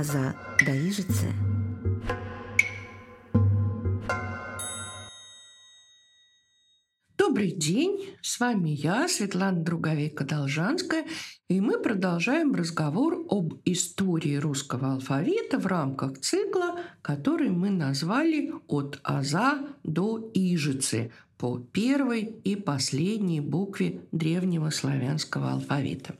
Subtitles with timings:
[0.00, 0.34] Аза
[0.64, 1.26] Даижице.
[7.18, 11.04] Добрый день, с вами я, Светлана Друговейка-Должанская,
[11.50, 19.00] и мы продолжаем разговор об истории русского алфавита в рамках цикла, который мы назвали «От
[19.02, 26.14] Аза до Ижицы» по первой и последней букве древнего славянского алфавита.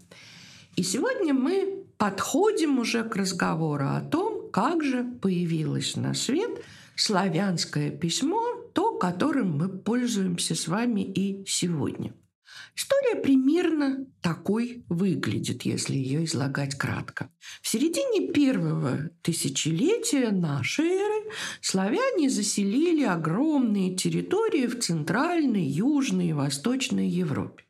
[0.77, 6.51] И сегодня мы подходим уже к разговору о том, как же появилось на свет
[6.97, 8.41] славянское письмо,
[8.73, 12.15] то, которым мы пользуемся с вами и сегодня.
[12.75, 17.31] История примерно такой выглядит, если ее излагать кратко.
[17.61, 21.31] В середине первого тысячелетия нашей эры
[21.61, 27.65] славяне заселили огромные территории в Центральной, Южной и Восточной Европе.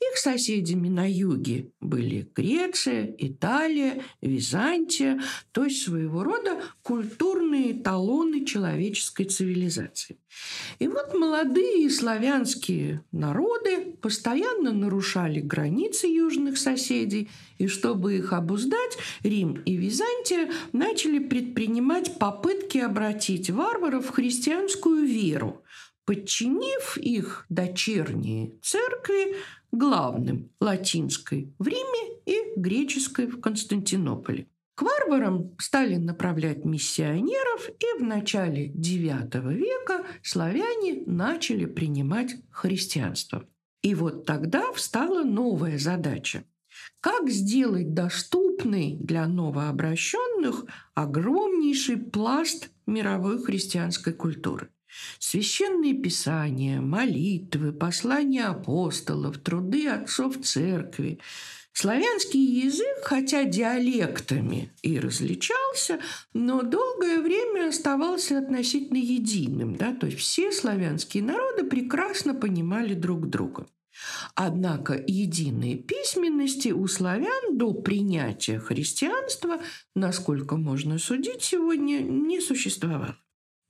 [0.00, 9.24] Их соседями на юге были Греция, Италия, Византия, то есть своего рода культурные эталоны человеческой
[9.24, 10.18] цивилизации.
[10.78, 19.54] И вот молодые славянские народы постоянно нарушали границы южных соседей, и чтобы их обуздать, Рим
[19.64, 25.64] и Византия начали предпринимать попытки обратить варваров в христианскую веру,
[26.04, 29.36] подчинив их дочерние церкви
[29.72, 34.48] главным– латинской в Риме и греческой в Константинополе.
[34.74, 43.44] К варварам стали направлять миссионеров, и в начале IX века славяне начали принимать христианство.
[43.82, 46.44] И вот тогда встала новая задача.
[47.00, 54.70] Как сделать доступный для новообращенных огромнейший пласт мировой христианской культуры?
[55.18, 61.18] Священные писания, молитвы, послания апостолов, труды отцов церкви.
[61.72, 66.00] Славянский язык, хотя диалектами и различался,
[66.32, 69.76] но долгое время оставался относительно единым.
[69.76, 69.94] Да?
[69.94, 73.66] То есть все славянские народы прекрасно понимали друг друга.
[74.34, 79.60] Однако единой письменности у славян до принятия христианства,
[79.94, 83.16] насколько можно судить сегодня, не существовало.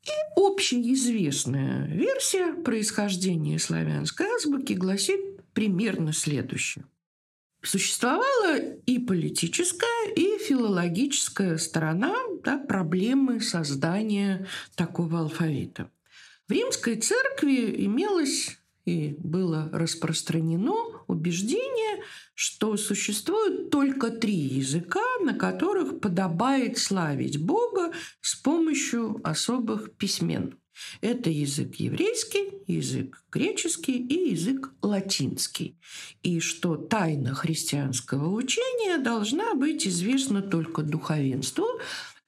[0.08, 5.20] И общеизвестная версия происхождения славянской азбуки гласит
[5.52, 6.84] примерно следующее.
[7.62, 12.14] Существовала и политическая, и филологическая сторона
[12.44, 14.46] да, проблемы создания
[14.76, 15.90] такого алфавита.
[16.46, 18.57] В римской церкви имелось
[18.88, 20.74] и было распространено
[21.08, 22.02] убеждение,
[22.34, 30.58] что существует только три языка, на которых подобает славить Бога с помощью особых письмен.
[31.02, 35.76] Это язык еврейский, язык греческий и язык латинский.
[36.22, 41.66] И что тайна христианского учения должна быть известна только духовенству,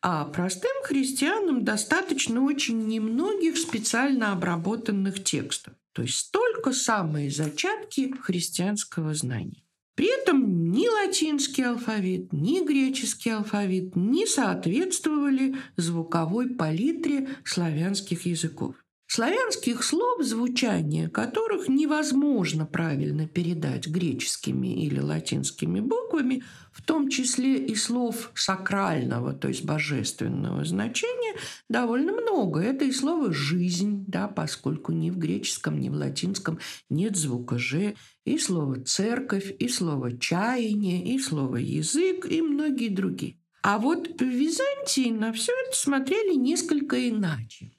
[0.02, 5.74] а простым христианам достаточно очень немногих специально обработанных текстов.
[5.92, 6.16] То есть
[6.52, 9.62] только самые зачатки христианского знания.
[9.94, 18.74] При этом ни латинский алфавит, ни греческий алфавит не соответствовали звуковой палитре славянских языков.
[19.12, 27.74] Славянских слов, звучание которых невозможно правильно передать греческими или латинскими буквами, в том числе и
[27.74, 31.34] слов сакрального, то есть божественного значения,
[31.68, 32.60] довольно много.
[32.60, 37.96] Это и слово «жизнь», да, поскольку ни в греческом, ни в латинском нет звука «ж»,
[38.24, 43.38] и слово «церковь», и слово «чаяние», и слово «язык», и многие другие.
[43.62, 47.72] А вот в Византии на все это смотрели несколько иначе.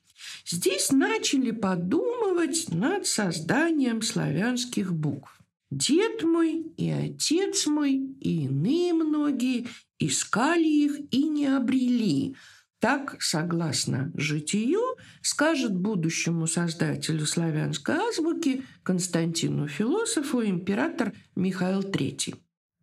[0.45, 5.39] Здесь начали подумывать над созданием славянских букв.
[5.69, 9.67] Дед мой и отец мой и иные многие
[9.99, 12.35] искали их и не обрели.
[12.79, 14.81] Так, согласно житию,
[15.21, 22.35] скажет будущему создателю славянской азбуки Константину Философу император Михаил III.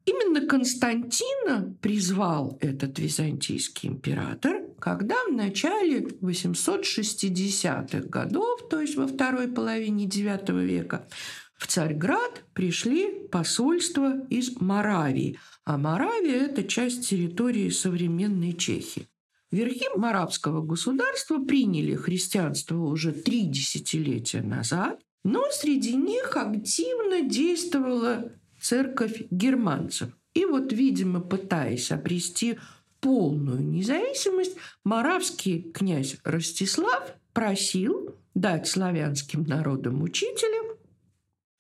[0.07, 9.49] Именно Константина призвал этот византийский император, когда в начале 860-х годов, то есть во второй
[9.49, 11.09] половине IX века,
[11.57, 19.09] в Царьград пришли посольства из Моравии, а Моравия– это часть территории современной Чехии.
[19.51, 29.23] Верхи марабского государства приняли христианство уже три десятилетия назад, но среди них активно действовала церковь
[29.31, 30.11] германцев.
[30.35, 32.59] И вот, видимо, пытаясь обрести
[33.01, 40.77] полную независимость, маравский князь Ростислав просил дать славянским народам учителя,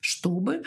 [0.00, 0.62] чтобы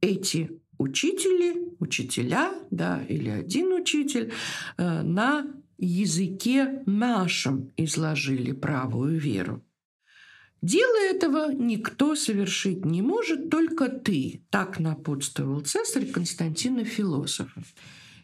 [0.00, 4.32] эти учители, учителя, да, или один учитель
[4.76, 5.46] э, на
[5.78, 9.62] языке нашем изложили правую веру.
[10.62, 17.62] Дело этого никто совершить не может, только ты, так напутствовал цесарь Константина Философа.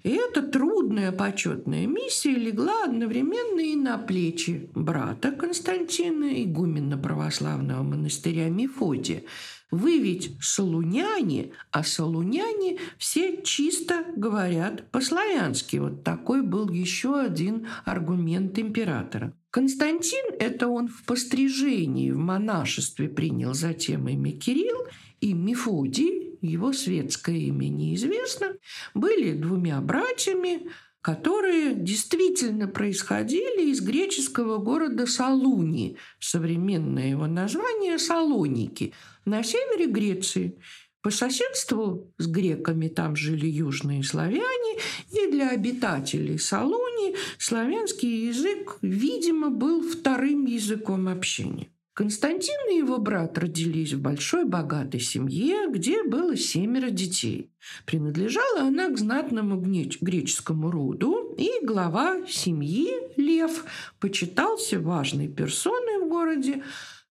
[0.03, 8.49] И эта трудная почетная миссия легла одновременно и на плечи брата Константина, игумена православного монастыря
[8.49, 9.23] Мефодия.
[9.71, 15.77] Вы ведь солуняне, а солуняне все чисто говорят по-славянски.
[15.77, 19.33] Вот такой был еще один аргумент императора.
[19.51, 24.87] Константин– это он в пострижении, в монашестве принял затем имя Кирилл,
[25.21, 28.57] и Мефодий его светское имя неизвестно,
[28.95, 30.69] были двумя братьями,
[31.01, 38.93] которые действительно происходили из греческого города Салуни, современное его название– Салоники,
[39.25, 40.59] на севере Греции.
[41.01, 44.79] По соседству с греками там жили южные славяне,
[45.11, 51.69] и для обитателей Салуни славянский язык, видимо, был вторым языком общения.
[51.95, 57.53] Константин и его брат родились в большой богатой семье, где было семеро детей.
[57.85, 63.67] Принадлежала она к знатному греческому роду, и глава семьи Лев
[64.01, 66.63] почитался важной персоной в городе.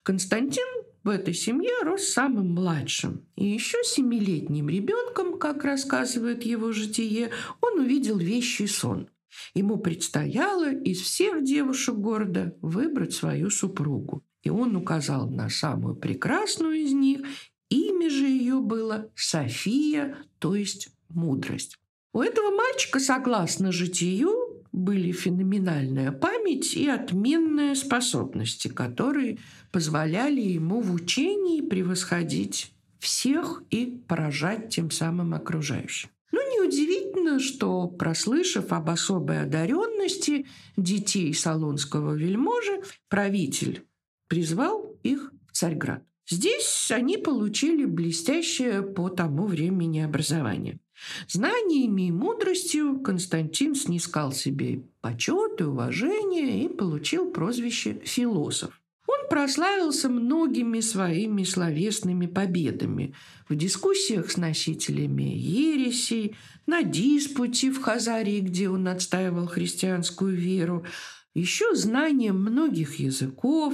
[0.02, 0.66] Константин
[1.04, 3.28] в этой семье рос самым младшим.
[3.36, 7.30] И еще семилетним ребенком, как рассказывает его житие,
[7.62, 9.10] он увидел вещий сон.
[9.54, 14.24] Ему предстояло из всех девушек города выбрать свою супругу.
[14.44, 17.22] И он указал на самую прекрасную из них.
[17.70, 21.78] Имя же ее было София, то есть мудрость.
[22.14, 29.38] У этого мальчика, согласно житию, были феноменальная память и отменные способности, которые
[29.72, 36.10] позволяли ему в учении превосходить всех и поражать тем самым окружающих.
[36.32, 40.46] Ну, неудивительно, что, прослышав об особой одаренности
[40.78, 43.84] детей Солонского вельможи, правитель
[44.32, 46.06] призвал их в Царьград.
[46.26, 50.80] Здесь они получили блестящее по тому времени образование.
[51.28, 58.82] Знаниями и мудростью Константин снискал себе почет и уважение и получил прозвище «философ».
[59.06, 63.14] Он прославился многими своими словесными победами
[63.50, 70.86] в дискуссиях с носителями ересей, на диспуте в Хазарии, где он отстаивал христианскую веру,
[71.34, 73.74] еще знанием многих языков,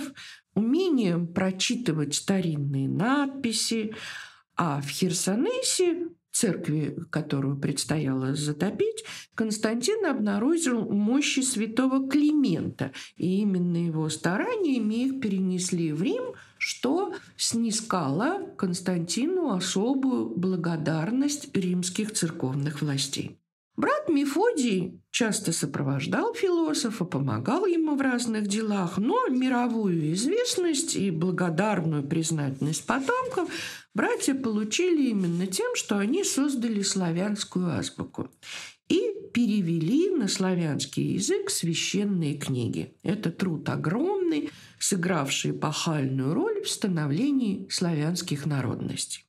[0.57, 3.93] умением прочитывать старинные надписи,
[4.55, 9.03] а в Херсонесе, церкви, которую предстояло затопить,
[9.35, 18.47] Константин обнаружил мощи святого Климента, и именно его стараниями их перенесли в Рим, что снискало
[18.57, 23.39] Константину особую благодарность римских церковных властей.
[23.77, 32.01] Брат Мефодий часто сопровождал философа, помогал ему в разных делах, но мировую известность и благодарную
[32.01, 33.51] признательность потомков
[33.93, 38.31] братья получили именно тем, что они создали славянскую азбуку
[38.89, 42.95] и перевели на славянский язык священные книги.
[43.03, 44.49] Это труд огромный,
[44.79, 49.26] сыгравший пахальную роль в становлении славянских народностей.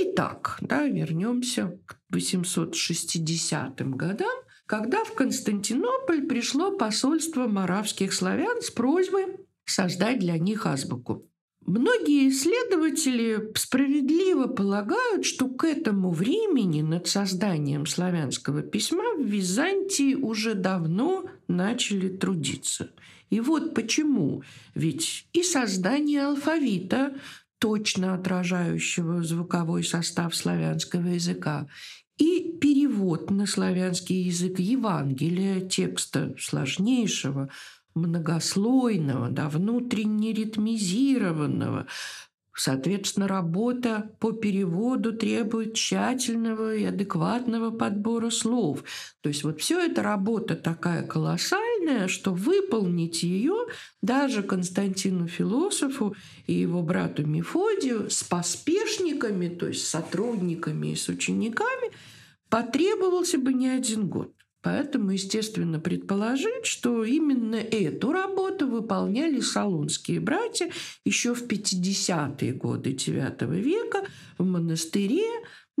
[0.00, 8.62] Ну и так, да, вернемся к 860 годам, когда в Константинополь пришло посольство маравских славян
[8.62, 9.26] с просьбой
[9.64, 11.26] создать для них азбуку.
[11.66, 20.54] Многие исследователи справедливо полагают, что к этому времени над созданием славянского письма в Византии уже
[20.54, 22.90] давно начали трудиться.
[23.28, 24.42] И вот почему.
[24.74, 27.14] Ведь и создание алфавита
[27.60, 31.68] точно отражающего звуковой состав славянского языка,
[32.16, 37.50] и перевод на славянский язык Евангелия, текста сложнейшего,
[37.94, 41.86] многослойного, да, внутренне ритмизированного,
[42.60, 48.84] Соответственно, работа по переводу требует тщательного и адекватного подбора слов.
[49.22, 51.69] То есть вот все это работа такая колоссальная,
[52.08, 53.66] что выполнить ее
[54.02, 56.14] даже Константину Философу
[56.46, 61.90] и его брату Мефодию с поспешниками, то есть с сотрудниками и с учениками,
[62.48, 64.34] потребовался бы не один год.
[64.62, 70.70] Поэтому, естественно, предположить, что именно эту работу выполняли салунские братья
[71.04, 74.04] еще в 50-е годы IX века
[74.36, 75.24] в монастыре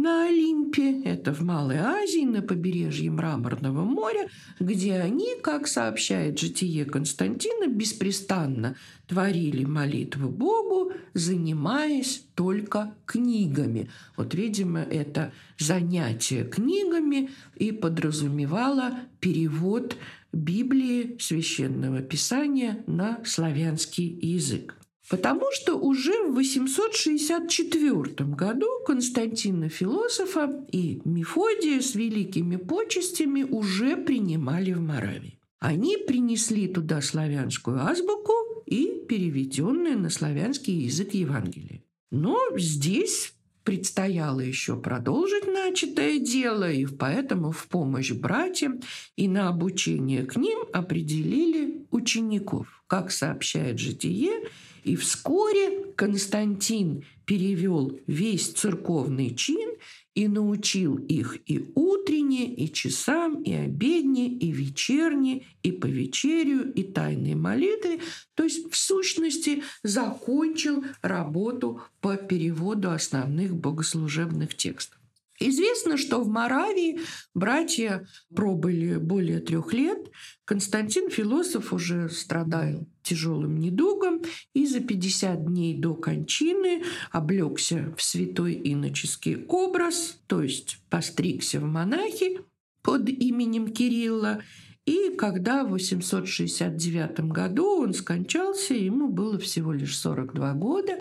[0.00, 4.28] на Олимпе, это в Малой Азии, на побережье Мраморного моря,
[4.58, 8.76] где они, как сообщает житие Константина, беспрестанно
[9.06, 13.90] творили молитву Богу, занимаясь только книгами.
[14.16, 19.96] Вот, видимо, это занятие книгами и подразумевало перевод
[20.32, 24.79] Библии священного писания на славянский язык.
[25.10, 34.72] Потому что уже в 864 году Константина Философа и Мефодия с великими почестями уже принимали
[34.72, 35.40] в Моравии.
[35.58, 41.82] Они принесли туда славянскую азбуку и переведенное на славянский язык Евангелие.
[42.12, 48.80] Но здесь предстояло еще продолжить начатое дело, и поэтому в помощь братьям
[49.16, 52.84] и на обучение к ним определили учеников.
[52.86, 54.44] Как сообщает житие,
[54.84, 59.70] и вскоре Константин перевел весь церковный чин
[60.14, 66.82] и научил их и утренне, и часам, и обедне, и вечерне, и по вечерю, и
[66.82, 68.00] тайной молитве.
[68.34, 74.99] То есть, в сущности, закончил работу по переводу основных богослужебных текстов.
[75.42, 77.00] Известно, что в Моравии
[77.32, 80.10] братья пробыли более трех лет.
[80.44, 84.20] Константин Философ уже страдал тяжелым недугом
[84.52, 91.64] и за 50 дней до кончины облегся в святой иноческий образ, то есть постригся в
[91.64, 92.40] монахи
[92.82, 94.42] под именем Кирилла.
[94.84, 100.98] И когда в 869 году он скончался, ему было всего лишь 42 года,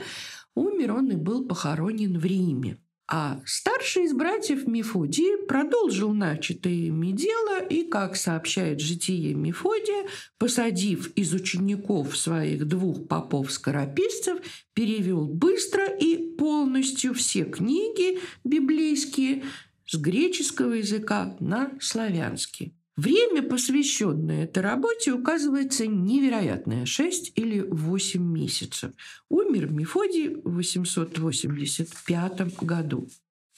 [0.55, 2.77] умер он и был похоронен в Риме.
[3.11, 11.11] А старший из братьев Мефодий продолжил начатое ими дело и, как сообщает житие Мефодия, посадив
[11.15, 14.37] из учеников своих двух попов-скорописцев,
[14.75, 19.43] перевел быстро и полностью все книги библейские
[19.87, 22.78] с греческого языка на славянский.
[22.99, 28.91] Время, посвященное этой работе, указывается невероятное– 6 или 8 месяцев.
[29.29, 33.07] Умер Мефодий в 885 году.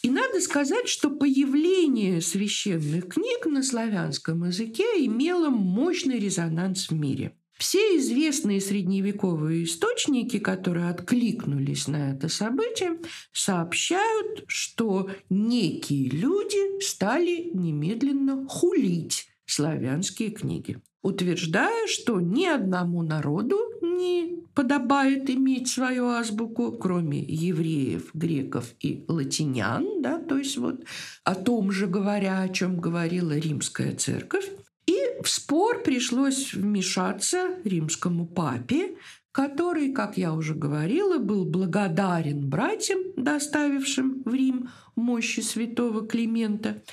[0.04, 7.36] И надо сказать, что появление священных книг на славянском языке имело мощный резонанс в мире.
[7.58, 13.00] Все известные средневековые источники, которые откликнулись на это событие,
[13.34, 24.42] сообщают, что некие люди стали немедленно хулить славянские книги, утверждая, что ни одному народу не
[24.54, 30.84] подобает иметь свою азбуку, кроме евреев, греков и латинян, да, то есть вот
[31.24, 34.50] о том же говоря, о чем говорила римская церковь.
[34.88, 38.96] И в спор пришлось вмешаться римскому папе,
[39.32, 46.84] который, как я уже говорила, был благодарен братьям, доставившим в Рим мощи святого Климента.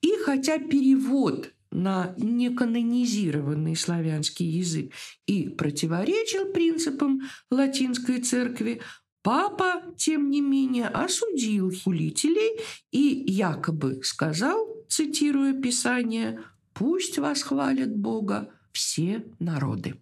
[0.00, 4.92] И хотя перевод на неканонизированный славянский язык
[5.26, 7.20] и противоречил принципам
[7.50, 8.80] латинской церкви,
[9.22, 12.60] папа, тем не менее, осудил хулителей
[12.90, 14.58] и якобы сказал,
[14.88, 16.40] цитируя Писание,
[16.72, 20.00] «Пусть восхвалят Бога все народы».